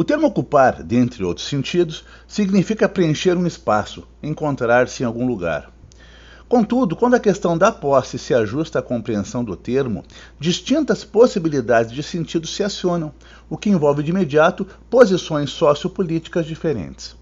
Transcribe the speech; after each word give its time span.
O 0.00 0.02
termo 0.02 0.28
ocupar, 0.28 0.82
dentre 0.82 1.22
outros 1.22 1.46
sentidos, 1.46 2.06
significa 2.26 2.88
preencher 2.88 3.36
um 3.36 3.46
espaço, 3.46 4.08
encontrar-se 4.22 5.02
em 5.02 5.06
algum 5.06 5.26
lugar. 5.26 5.70
Contudo, 6.48 6.96
quando 6.96 7.16
a 7.16 7.20
questão 7.20 7.58
da 7.58 7.70
posse 7.70 8.18
se 8.18 8.32
ajusta 8.32 8.78
à 8.78 8.82
compreensão 8.82 9.44
do 9.44 9.54
termo, 9.54 10.02
distintas 10.38 11.04
possibilidades 11.04 11.92
de 11.92 12.02
sentido 12.02 12.46
se 12.46 12.62
acionam, 12.62 13.12
o 13.46 13.58
que 13.58 13.68
envolve 13.68 14.02
de 14.02 14.10
imediato 14.10 14.66
posições 14.88 15.50
sociopolíticas 15.50 16.46
diferentes. 16.46 17.14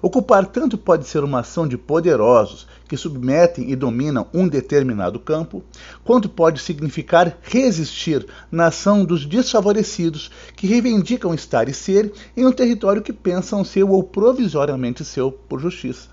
Ocupar 0.00 0.46
tanto 0.46 0.76
pode 0.76 1.06
ser 1.06 1.22
uma 1.24 1.40
ação 1.40 1.66
de 1.66 1.76
poderosos 1.78 2.66
que 2.88 2.96
submetem 2.96 3.70
e 3.70 3.76
dominam 3.76 4.26
um 4.32 4.46
determinado 4.46 5.18
campo, 5.18 5.62
quanto 6.04 6.28
pode 6.28 6.60
significar 6.60 7.38
resistir 7.42 8.26
na 8.50 8.66
ação 8.66 9.04
dos 9.04 9.24
desfavorecidos 9.24 10.30
que 10.56 10.66
reivindicam 10.66 11.32
estar 11.34 11.68
e 11.68 11.74
ser 11.74 12.12
em 12.36 12.46
um 12.46 12.52
território 12.52 13.02
que 13.02 13.12
pensam 13.12 13.64
seu 13.64 13.90
ou 13.90 14.02
provisoriamente 14.02 15.04
seu 15.04 15.32
por 15.32 15.60
justiça. 15.60 16.08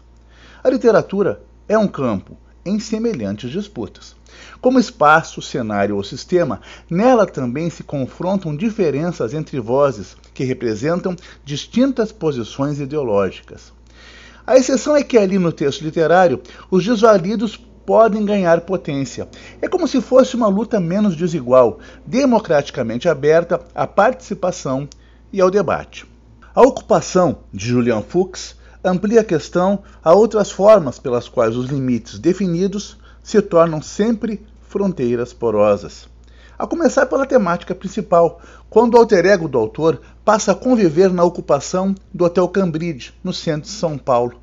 A 0.63 0.70
literatura 0.70 1.41
é 1.67 1.77
um 1.77 1.88
campo 1.88 2.38
em 2.66 2.80
semelhantes 2.80 3.52
disputas. 3.52 4.16
Como 4.62 4.80
espaço, 4.80 5.41
cenário 5.41 5.95
ou 5.95 6.04
sistema, 6.04 6.62
nela 6.90 7.26
também 7.26 7.70
se 7.70 7.84
confrontam 7.84 8.55
diferenças 8.55 9.34
entre 9.34 9.59
vozes 9.59 10.16
que 10.34 10.44
representam 10.44 11.16
distintas 11.44 12.12
posições 12.12 12.80
ideológicas. 12.80 13.72
A 14.45 14.58
exceção 14.58 14.95
é 14.95 15.03
que 15.03 15.17
ali 15.17 15.38
no 15.38 15.52
texto 15.52 15.84
literário, 15.84 16.41
os 16.72 16.84
desvalidos 16.84 17.55
podem 17.86 18.23
ganhar 18.23 18.62
potência. 18.62 19.28
É 19.62 19.67
como 19.67 19.88
se 19.88 20.02
fosse 20.02 20.36
uma 20.36 20.48
luta 20.48 20.80
menos 20.80 21.16
desigual, 21.16 21.80
democraticamente 22.05 23.09
aberta 23.09 23.62
à 23.73 23.88
participação 23.88 24.88
e 25.34 25.41
ao 25.41 25.50
debate. 25.50 26.05
A 26.53 26.62
ocupação 26.62 27.39
de 27.53 27.67
Julian 27.67 28.02
Fuchs 28.02 28.59
amplia 28.89 29.21
a 29.21 29.23
questão 29.23 29.84
a 30.03 30.14
outras 30.14 30.52
formas 30.52 31.00
pelas 31.00 31.30
quais 31.30 31.55
os 31.55 31.69
limites 31.69 32.19
definidos 32.19 32.97
se 33.23 33.41
tornam 33.41 33.81
sempre 33.81 34.45
fronteiras 34.67 35.33
porosas. 35.33 36.08
A 36.58 36.67
começar 36.67 37.05
pela 37.05 37.25
temática 37.25 37.73
principal, 37.73 38.41
quando 38.69 38.95
o 38.95 38.97
alter 38.97 39.25
ego 39.25 39.47
do 39.47 39.58
autor 39.58 40.02
passa 40.25 40.52
a 40.52 40.55
conviver 40.55 41.11
na 41.11 41.23
ocupação 41.23 41.95
do 42.14 42.25
Hotel 42.25 42.47
Cambridge, 42.49 43.14
no 43.23 43.33
centro 43.33 43.69
de 43.69 43.75
São 43.75 43.97
Paulo. 43.97 44.39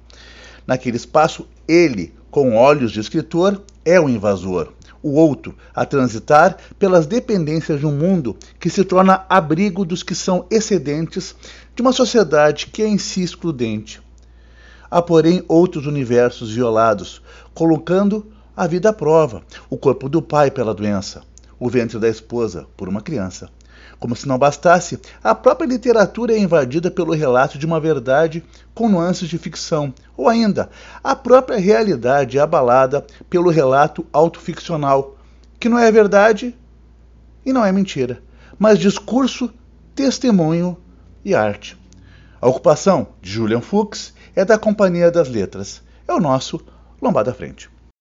Naquele 0.67 0.97
espaço, 0.97 1.47
ele, 1.69 2.15
com 2.31 2.57
olhos 2.57 2.91
de 2.91 3.01
escritor, 3.01 3.61
é 3.85 4.01
o 4.01 4.09
invasor, 4.09 4.73
o 5.03 5.13
outro 5.13 5.55
a 5.75 5.85
transitar 5.85 6.57
pelas 6.79 7.07
dependências 7.07 7.81
de 7.81 7.87
um 7.87 7.93
mundo 7.93 8.37
que 8.59 8.71
se 8.71 8.83
torna 8.83 9.25
abrigo 9.29 9.85
dos 9.85 10.03
que 10.03 10.15
são 10.15 10.47
excedentes 10.51 11.37
de 11.75 11.83
uma 11.83 11.93
sociedade 11.93 12.69
que 12.69 12.83
é 12.83 12.89
em 12.89 12.99
si 12.99 13.23
excludente. 13.23 14.06
Há, 14.91 15.03
porém, 15.03 15.45
outros 15.49 15.87
universos 15.87 16.53
violados, 16.53 17.23
colocando 17.55 18.27
a 18.57 18.67
vida 18.67 18.91
à 18.91 18.93
prova: 18.93 19.43
o 19.69 19.77
corpo 19.77 20.09
do 20.09 20.23
pai 20.23 20.51
pela 20.51 20.75
doença, 20.75 21.23
o 21.59 21.69
ventre 21.69 21.99
da 21.99 22.09
esposa 22.09 22.67
por 22.77 22.89
uma 22.89 23.01
criança. 23.01 23.51
Como 23.99 24.15
se 24.15 24.29
não 24.29 24.39
bastasse, 24.39 24.99
a 25.25 25.35
própria 25.35 25.67
literatura 25.67 26.35
é 26.35 26.39
invadida 26.39 26.91
pelo 26.91 27.15
relato 27.15 27.59
de 27.59 27.65
uma 27.65 27.81
verdade 27.81 28.45
com 28.75 28.89
nuances 28.89 29.29
de 29.29 29.39
ficção, 29.39 29.93
ou 30.17 30.29
ainda, 30.29 30.69
a 31.03 31.17
própria 31.17 31.59
realidade 31.59 32.37
é 32.37 32.41
abalada 32.41 33.07
pelo 33.31 33.51
relato 33.51 34.07
autoficcional, 34.13 35.17
que 35.59 35.69
não 35.69 35.79
é 35.79 35.91
verdade 35.91 36.55
e 37.45 37.53
não 37.53 37.65
é 37.65 37.73
mentira, 37.73 38.23
mas 38.59 38.79
discurso, 38.79 39.51
testemunho 39.95 40.77
e 41.25 41.35
arte. 41.35 41.79
A 42.41 42.49
ocupação 42.49 43.09
de 43.23 43.31
Julian 43.31 43.63
Fuchs 43.63 44.13
é 44.37 44.45
da 44.45 44.59
Companhia 44.59 45.11
das 45.11 45.29
Letras. 45.29 45.83
É 46.07 46.13
o 46.13 46.21
nosso 46.21 46.61
Lombada 47.01 47.33
Frente. 47.33 47.71